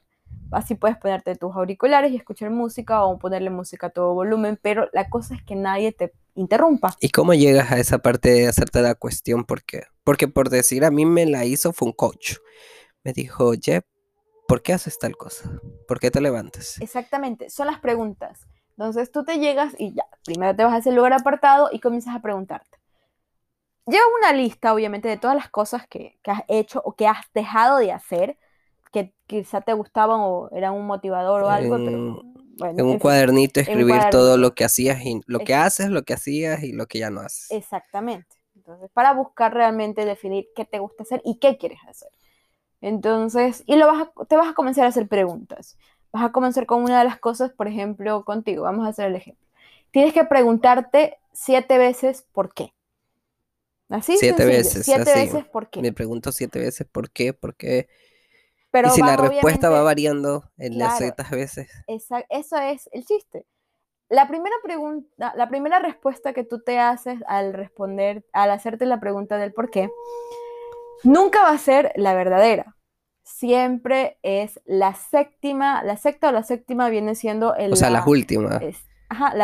Así 0.52 0.76
puedes 0.76 0.96
ponerte 0.96 1.34
tus 1.34 1.56
auriculares 1.56 2.12
y 2.12 2.16
escuchar 2.16 2.50
música 2.50 3.02
o 3.04 3.18
ponerle 3.18 3.50
música 3.50 3.88
a 3.88 3.90
todo 3.90 4.14
volumen, 4.14 4.58
pero 4.62 4.88
la 4.92 5.08
cosa 5.08 5.34
es 5.34 5.42
que 5.42 5.56
nadie 5.56 5.90
te 5.90 6.12
interrumpa. 6.36 6.94
¿Y 7.00 7.08
cómo 7.08 7.34
llegas 7.34 7.72
a 7.72 7.78
esa 7.78 7.98
parte 7.98 8.30
de 8.30 8.46
hacerte 8.46 8.80
la 8.80 8.94
cuestión? 8.94 9.44
¿Por 9.44 9.64
qué? 9.64 9.84
Porque 10.04 10.28
por 10.28 10.50
decir, 10.50 10.84
a 10.84 10.92
mí 10.92 11.04
me 11.04 11.26
la 11.26 11.44
hizo 11.44 11.72
fue 11.72 11.88
un 11.88 11.94
coach. 11.94 12.36
Me 13.02 13.12
dijo, 13.12 13.54
Jeff, 13.60 13.84
¿por 14.46 14.62
qué 14.62 14.72
haces 14.72 14.98
tal 14.98 15.16
cosa? 15.16 15.60
¿Por 15.88 15.98
qué 15.98 16.12
te 16.12 16.20
levantas? 16.20 16.80
Exactamente, 16.80 17.50
son 17.50 17.66
las 17.66 17.80
preguntas. 17.80 18.46
Entonces 18.76 19.10
tú 19.10 19.24
te 19.24 19.38
llegas 19.38 19.74
y 19.78 19.94
ya, 19.94 20.06
primero 20.24 20.54
te 20.54 20.64
vas 20.64 20.74
a 20.74 20.78
ese 20.78 20.92
lugar 20.92 21.12
apartado 21.12 21.70
y 21.72 21.80
comienzas 21.80 22.14
a 22.14 22.20
preguntarte 22.20 22.78
lleva 23.86 24.04
una 24.18 24.32
lista, 24.32 24.74
obviamente, 24.74 25.08
de 25.08 25.16
todas 25.16 25.36
las 25.36 25.48
cosas 25.48 25.86
que, 25.86 26.18
has 26.26 26.42
hecho 26.48 26.82
o 26.84 26.94
que 26.94 27.06
has 27.06 27.24
dejado 27.34 27.78
de 27.78 27.92
hacer, 27.92 28.38
que 28.92 29.14
quizá 29.26 29.60
te 29.60 29.72
gustaban 29.72 30.20
o 30.20 30.48
eran 30.52 30.74
un 30.74 30.86
motivador 30.86 31.44
o 31.44 31.48
algo, 31.48 31.76
pero 31.84 32.22
bueno, 32.58 32.80
en 32.80 32.86
un 32.86 32.98
cuadernito 32.98 33.60
escribir 33.60 34.00
todo 34.10 34.36
lo 34.36 34.54
que 34.54 34.64
hacías 34.64 35.04
y 35.04 35.20
lo 35.26 35.40
que 35.40 35.54
haces, 35.54 35.90
lo 35.90 36.02
que 36.02 36.14
hacías 36.14 36.62
y 36.62 36.72
lo 36.72 36.86
que 36.86 36.98
ya 36.98 37.10
no 37.10 37.20
haces. 37.20 37.50
Exactamente. 37.50 38.36
Entonces, 38.54 38.90
para 38.92 39.12
buscar 39.12 39.52
realmente 39.52 40.04
definir 40.04 40.46
qué 40.56 40.64
te 40.64 40.78
gusta 40.78 41.02
hacer 41.02 41.20
y 41.24 41.38
qué 41.38 41.58
quieres 41.58 41.78
hacer. 41.86 42.08
Entonces, 42.80 43.62
y 43.66 43.76
lo 43.76 43.86
vas 43.86 44.08
te 44.28 44.36
vas 44.36 44.48
a 44.48 44.54
comenzar 44.54 44.84
a 44.84 44.88
hacer 44.88 45.08
preguntas. 45.08 45.76
Vas 46.16 46.24
a 46.24 46.32
comenzar 46.32 46.64
con 46.64 46.82
una 46.82 47.00
de 47.00 47.04
las 47.04 47.20
cosas, 47.20 47.52
por 47.52 47.68
ejemplo, 47.68 48.24
contigo. 48.24 48.62
Vamos 48.62 48.86
a 48.86 48.88
hacer 48.88 49.08
el 49.08 49.16
ejemplo. 49.16 49.46
Tienes 49.90 50.14
que 50.14 50.24
preguntarte 50.24 51.18
siete 51.34 51.76
veces 51.76 52.24
por 52.32 52.54
qué. 52.54 52.72
Así 53.90 54.16
siete 54.16 54.46
veces. 54.46 54.86
Siete 54.86 55.12
veces 55.14 55.44
por 55.44 55.68
qué. 55.68 55.82
Me 55.82 55.92
pregunto 55.92 56.32
siete 56.32 56.58
veces 56.58 56.86
por 56.90 57.10
qué, 57.10 57.34
por 57.34 57.54
qué. 57.54 57.90
Pero 58.70 58.88
y 58.88 58.92
si 58.92 59.02
la 59.02 59.18
respuesta 59.18 59.68
va 59.68 59.82
variando 59.82 60.50
en 60.56 60.78
las 60.78 60.96
ciertas 60.96 61.30
veces. 61.30 61.70
Esa, 61.86 62.24
eso 62.30 62.56
es 62.56 62.88
el 62.92 63.04
chiste. 63.04 63.44
La 64.08 64.26
primera 64.26 64.56
pregunta, 64.62 65.34
la 65.36 65.50
primera 65.50 65.80
respuesta 65.80 66.32
que 66.32 66.44
tú 66.44 66.62
te 66.62 66.78
haces 66.78 67.20
al 67.26 67.52
responder, 67.52 68.24
al 68.32 68.52
hacerte 68.52 68.86
la 68.86 69.00
pregunta 69.00 69.36
del 69.36 69.52
por 69.52 69.70
qué, 69.70 69.90
nunca 71.04 71.42
va 71.42 71.50
a 71.50 71.58
ser 71.58 71.92
la 71.96 72.14
verdadera. 72.14 72.75
Siempre 73.26 74.18
es 74.22 74.60
la 74.64 74.94
séptima, 74.94 75.82
la 75.82 75.96
sexta 75.96 76.28
o 76.28 76.32
la 76.32 76.44
séptima 76.44 76.88
viene 76.88 77.16
siendo 77.16 77.56
el. 77.56 77.72
O 77.72 77.76
sea, 77.76 77.90
las 77.90 78.06
últimas 78.06 78.62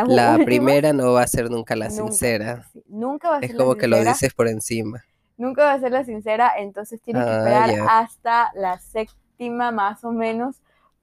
la, 0.09 0.39
primera 0.45 0.93
no 0.93 1.13
va 1.13 1.23
a 1.23 1.27
ser 1.27 1.51
nunca 1.51 1.77
la 1.77 1.91
sincera. 1.91 2.69
Nunca 2.87 3.31
va 3.31 3.37
a 3.37 3.41
ser 3.41 3.51
Es 3.51 3.57
como 3.57 3.75
que 3.77 3.87
lo 3.87 4.03
dices 4.03 4.35
por 4.35 4.49
encima. 4.49 5.05
Nunca 5.37 5.65
va 5.65 5.73
a 5.75 5.81
ser 5.81 5.93
la 5.93 6.05
sincera, 6.05 6.53
entonces 6.59 7.01
tienes 7.01 7.25
que 7.25 7.31
ah, 7.31 7.39
esperar 7.39 7.71
hasta 7.89 8.53
la 8.55 8.79
séptima 8.79 9.71
más 9.71 10.05
o 10.05 10.13
menos 10.13 10.57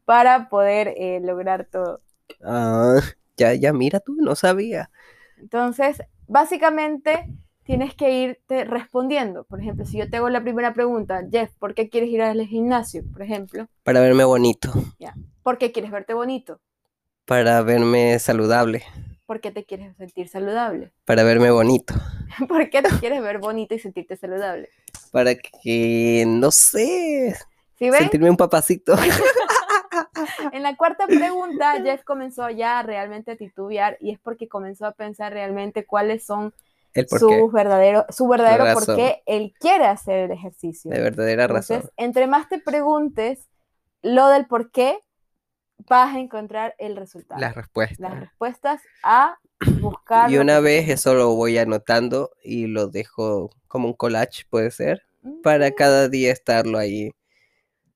para 0.06 0.50
poder 0.50 0.94
eh, 0.98 1.20
lograr 1.22 1.66
todo. 1.66 2.02
Ah, 2.44 3.00
ya, 3.38 3.54
ya, 3.54 3.74
mira 3.74 4.00
tú, 4.00 4.16
no 4.20 4.36
sabía. 4.36 4.90
Entonces, 5.38 6.02
básicamente 6.28 7.28
tienes 7.70 7.94
que 7.94 8.10
irte 8.10 8.66
respondiendo. 8.66 9.44
Por 9.44 9.60
ejemplo, 9.60 9.86
si 9.86 10.00
yo 10.00 10.10
te 10.10 10.18
hago 10.18 10.28
la 10.30 10.42
primera 10.42 10.74
pregunta, 10.74 11.22
Jeff, 11.32 11.52
¿por 11.60 11.76
qué 11.76 11.88
quieres 11.88 12.10
ir 12.10 12.20
al 12.20 12.42
gimnasio? 12.48 13.04
Por 13.14 13.22
ejemplo. 13.22 13.68
Para 13.84 14.00
verme 14.00 14.24
bonito. 14.24 14.74
Ya. 14.98 15.14
¿Por 15.44 15.60
qué 15.60 15.72
quieres 15.72 15.92
verte 15.92 16.16
bonito? 16.16 16.60
Para 17.26 17.62
verme 17.62 18.18
saludable. 18.18 18.84
¿Por 19.28 19.40
qué 19.40 19.52
te 19.52 19.66
quieres 19.66 19.96
sentir 19.98 20.30
saludable? 20.30 20.94
Para 21.06 21.22
verme 21.22 21.52
bonito. 21.52 21.94
¿Por 22.48 22.72
qué 22.72 22.82
te 22.82 22.90
quieres 23.00 23.22
ver 23.22 23.38
bonito 23.38 23.76
y 23.76 23.80
sentirte 23.80 24.18
saludable? 24.18 24.70
Para 25.12 25.36
que, 25.36 26.24
no 26.26 26.50
sé, 26.50 27.36
sentirme 27.78 28.32
un 28.32 28.38
papacito. 28.38 28.96
en 30.54 30.64
la 30.64 30.76
cuarta 30.76 31.06
pregunta, 31.06 31.80
Jeff 31.84 32.04
comenzó 32.04 32.50
ya 32.50 32.82
realmente 32.82 33.34
a 33.34 33.36
titubear 33.36 33.96
y 34.02 34.10
es 34.10 34.18
porque 34.18 34.48
comenzó 34.48 34.88
a 34.88 34.94
pensar 34.94 35.34
realmente 35.34 35.86
cuáles 35.86 36.26
son 36.26 36.52
su 37.08 37.50
verdadero, 37.52 38.06
su 38.10 38.28
verdadero 38.28 38.74
por 38.74 38.96
qué 38.96 39.22
él 39.26 39.54
quiere 39.60 39.86
hacer 39.86 40.26
el 40.26 40.32
ejercicio. 40.32 40.92
De 40.92 41.02
verdadera 41.02 41.46
Entonces, 41.46 41.90
Entre 41.98 42.28
más 42.28 42.50
te 42.50 42.60
preguntes 42.60 43.48
lo 44.02 44.28
del 44.30 44.48
por 44.48 44.72
qué, 44.72 45.00
vas 45.88 46.16
a 46.16 46.20
encontrar 46.20 46.76
el 46.78 46.96
resultado. 46.96 47.40
Las 47.40 47.56
respuestas. 47.56 48.00
Las 48.00 48.20
respuestas 48.20 48.82
a 49.04 49.38
buscar. 49.82 50.32
Y 50.32 50.38
una 50.38 50.60
vez 50.60 50.90
eso 50.90 51.14
lo 51.14 51.36
voy 51.36 51.58
anotando 51.58 52.32
y 52.44 52.68
lo 52.68 52.88
dejo 52.88 53.50
como 53.68 53.88
un 53.88 53.94
collage, 53.94 54.46
puede 54.50 54.72
ser, 54.72 55.04
para 55.44 55.72
cada 55.72 56.10
día 56.10 56.32
estarlo 56.32 56.78
ahí. 56.78 57.12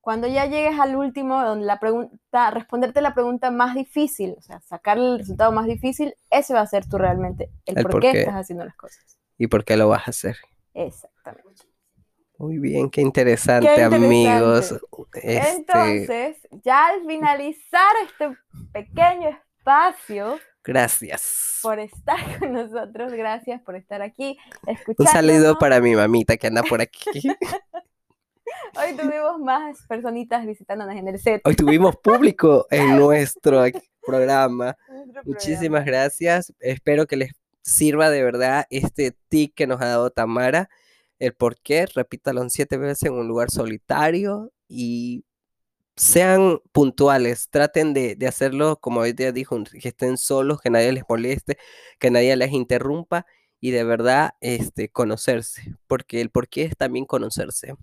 Cuando 0.04 0.28
ya 0.28 0.48
llegues 0.48 0.78
al 0.82 0.98
último, 0.98 1.42
donde 1.46 1.66
la 1.66 1.80
pregunta, 1.80 2.52
responderte 2.52 3.00
la 3.00 3.14
pregunta 3.14 3.52
más 3.52 3.74
difícil, 3.74 4.36
o 4.38 4.42
sea, 4.42 4.60
sacar 4.60 4.98
el 4.98 5.18
resultado 5.18 5.54
más 5.54 5.66
difícil, 5.66 6.14
ese 6.30 6.54
va 6.54 6.60
a 6.60 6.68
ser 6.68 6.86
tú 6.86 6.98
realmente 6.98 7.50
el, 7.66 7.86
por, 7.86 8.02
qué 8.02 8.12
estás 8.12 8.34
haciendo 8.34 8.66
las 8.66 8.76
cosas. 8.76 9.18
Y 9.38 9.48
por 9.48 9.64
qué 9.64 9.78
lo 9.78 9.88
vas 9.88 10.06
a 10.06 10.10
hacer. 10.10 10.36
Exactamente. 10.74 11.64
Muy 12.38 12.60
bien, 12.60 12.90
qué 12.90 13.00
interesante, 13.00 13.82
amigos. 13.82 14.78
Este 15.14 15.52
Entonces, 15.52 16.38
ya 16.66 16.88
al 16.88 17.06
finalizar 17.08 17.94
este 18.06 18.38
pequeño 18.74 19.30
espacio. 19.30 20.38
Gracias. 20.66 21.60
Por 21.62 21.80
estar 21.80 22.18
con 22.40 22.52
nosotros, 22.52 23.14
gracias 23.14 23.62
por 23.62 23.78
estar 23.78 24.02
aquí. 24.02 24.38
Un 24.98 25.08
saludo 25.08 25.58
para 25.58 25.80
mi 25.80 25.96
mamita 25.96 26.36
que 26.36 26.48
anda 26.48 26.62
por 26.62 26.82
aquí. 26.82 27.22
Hoy 28.76 28.96
tuvimos 28.96 29.40
más 29.40 29.78
personitas 29.88 30.46
visitándonos 30.46 30.96
en 30.96 31.08
el 31.08 31.20
set. 31.20 31.42
Hoy 31.46 31.56
tuvimos 31.56 31.96
público 31.98 32.68
en 32.70 32.98
nuestro 32.98 33.64
programa. 34.06 34.76
Muchísimas 35.26 35.86
gracias. 35.86 36.54
Espero 36.60 37.06
que 37.06 37.18
les 37.18 37.32
sirva 37.62 38.10
de 38.10 38.24
verdad 38.24 38.66
este 38.70 39.16
tip 39.30 39.54
que 39.56 39.68
nos 39.68 39.82
ha 39.82 39.86
dado 39.86 40.10
Tamara 40.10 40.70
el 41.20 41.34
por 41.34 41.58
qué, 41.58 41.86
repítalo 41.86 42.48
siete 42.50 42.78
veces 42.78 43.04
en 43.04 43.14
un 43.14 43.28
lugar 43.28 43.50
solitario 43.50 44.52
y 44.68 45.24
sean 45.96 46.60
puntuales, 46.72 47.50
traten 47.50 47.94
de, 47.94 48.18
hacerlo 48.28 48.78
como 48.82 49.02
hoy 49.02 49.14
día 49.14 49.32
dijo, 49.32 49.58
que 49.64 49.88
estén 49.88 50.18
solos, 50.18 50.60
que 50.60 50.70
nadie 50.70 50.92
les 50.92 51.04
moleste, 51.08 51.58
que 52.00 52.12
nadie 52.12 52.36
les 52.36 52.52
interrumpa 52.52 53.26
y 53.62 53.72
de 53.72 53.84
verdad 53.86 54.32
este, 54.42 54.90
conocerse, 54.90 55.76
porque 55.88 56.20
el 56.20 56.30
por 56.30 56.50
qué 56.50 56.64
es 56.64 56.76
también 56.76 57.06
conocerse. 57.06 57.76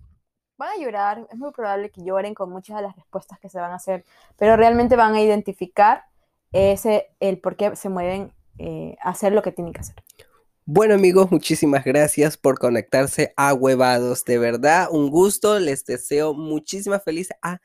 Van 0.61 0.79
a 0.79 0.79
llorar, 0.79 1.27
es 1.31 1.39
muy 1.39 1.51
probable 1.51 1.89
que 1.89 2.03
lloren 2.03 2.35
con 2.35 2.51
muchas 2.51 2.75
de 2.75 2.83
las 2.83 2.95
respuestas 2.95 3.39
que 3.39 3.49
se 3.49 3.59
van 3.59 3.71
a 3.71 3.77
hacer, 3.77 4.05
pero 4.37 4.55
realmente 4.55 4.95
van 4.95 5.15
a 5.15 5.19
identificar 5.19 6.03
ese, 6.51 7.07
el 7.19 7.39
por 7.39 7.55
qué 7.55 7.75
se 7.75 7.89
mueven 7.89 8.31
eh, 8.59 8.95
a 9.01 9.09
hacer 9.09 9.33
lo 9.33 9.41
que 9.41 9.51
tienen 9.51 9.73
que 9.73 9.79
hacer. 9.79 9.95
Bueno 10.65 10.93
amigos, 10.93 11.31
muchísimas 11.31 11.83
gracias 11.83 12.37
por 12.37 12.59
conectarse 12.59 13.33
a 13.37 13.55
Huevados. 13.55 14.23
De 14.23 14.37
verdad, 14.37 14.89
un 14.91 15.09
gusto. 15.09 15.57
Les 15.57 15.83
deseo 15.83 16.35
muchísimas 16.35 17.03
felices. 17.03 17.35
Ah, 17.41 17.59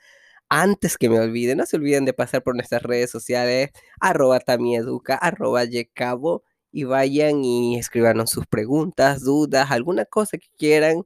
antes 0.48 0.96
que 0.96 1.10
me 1.10 1.20
olviden, 1.20 1.58
no 1.58 1.66
se 1.66 1.76
olviden 1.76 2.06
de 2.06 2.14
pasar 2.14 2.42
por 2.42 2.54
nuestras 2.54 2.82
redes 2.82 3.10
sociales, 3.10 3.72
arroba 4.00 4.40
tamieduca, 4.40 5.16
arroba 5.16 5.64
yecabo, 5.64 6.44
y 6.72 6.84
vayan 6.84 7.44
y 7.44 7.78
escribanos 7.78 8.30
sus 8.30 8.46
preguntas, 8.46 9.20
dudas, 9.22 9.70
alguna 9.70 10.06
cosa 10.06 10.38
que 10.38 10.48
quieran 10.56 11.04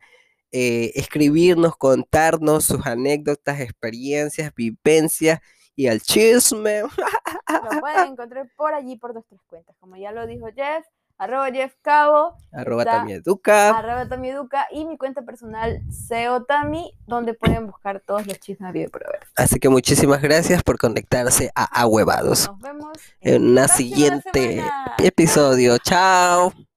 eh, 0.53 0.93
escribirnos, 0.95 1.77
contarnos 1.77 2.65
sus 2.65 2.85
anécdotas, 2.87 3.61
experiencias, 3.61 4.53
vivencias 4.55 5.41
y 5.77 5.87
al 5.89 6.01
chisme. 6.01 6.83
Lo 6.83 6.89
pueden 7.81 8.13
encontrar 8.13 8.49
por 8.57 8.75
allí 8.75 8.97
por 8.97 9.15
nuestras 9.15 9.41
cuentas. 9.49 9.77
Como 9.81 9.97
ya 9.97 10.13
lo 10.13 10.27
dijo 10.27 10.47
Jeff, 10.55 10.85
arroba 11.19 11.51
Jeff 11.51 11.75
Cabo, 11.83 12.35
Arroba 12.53 12.85
Tamieduca. 12.85 13.77
arroba 13.79 14.09
Tamieduca 14.09 14.67
y 14.71 14.85
mi 14.87 14.97
cuenta 14.99 15.23
personal 15.23 15.81
SEOTami, 15.91 16.93
donde 17.07 17.35
pueden 17.35 17.67
buscar 17.67 18.01
todos 18.01 18.27
los 18.27 18.39
chismes 18.41 18.73
de 18.73 18.89
por 18.89 19.07
haber. 19.07 19.21
Así 19.37 19.59
que 19.59 19.69
muchísimas 19.69 20.21
gracias 20.23 20.63
por 20.63 20.79
conectarse 20.79 21.51
a 21.55 21.65
Ahuevados. 21.83 22.49
Nos 22.49 22.59
vemos 22.61 22.99
En 23.21 23.43
una 23.51 23.67
próxima 23.67 23.77
siguiente 23.77 24.55
semana. 24.57 24.95
episodio. 24.99 25.79
Chao. 25.79 26.70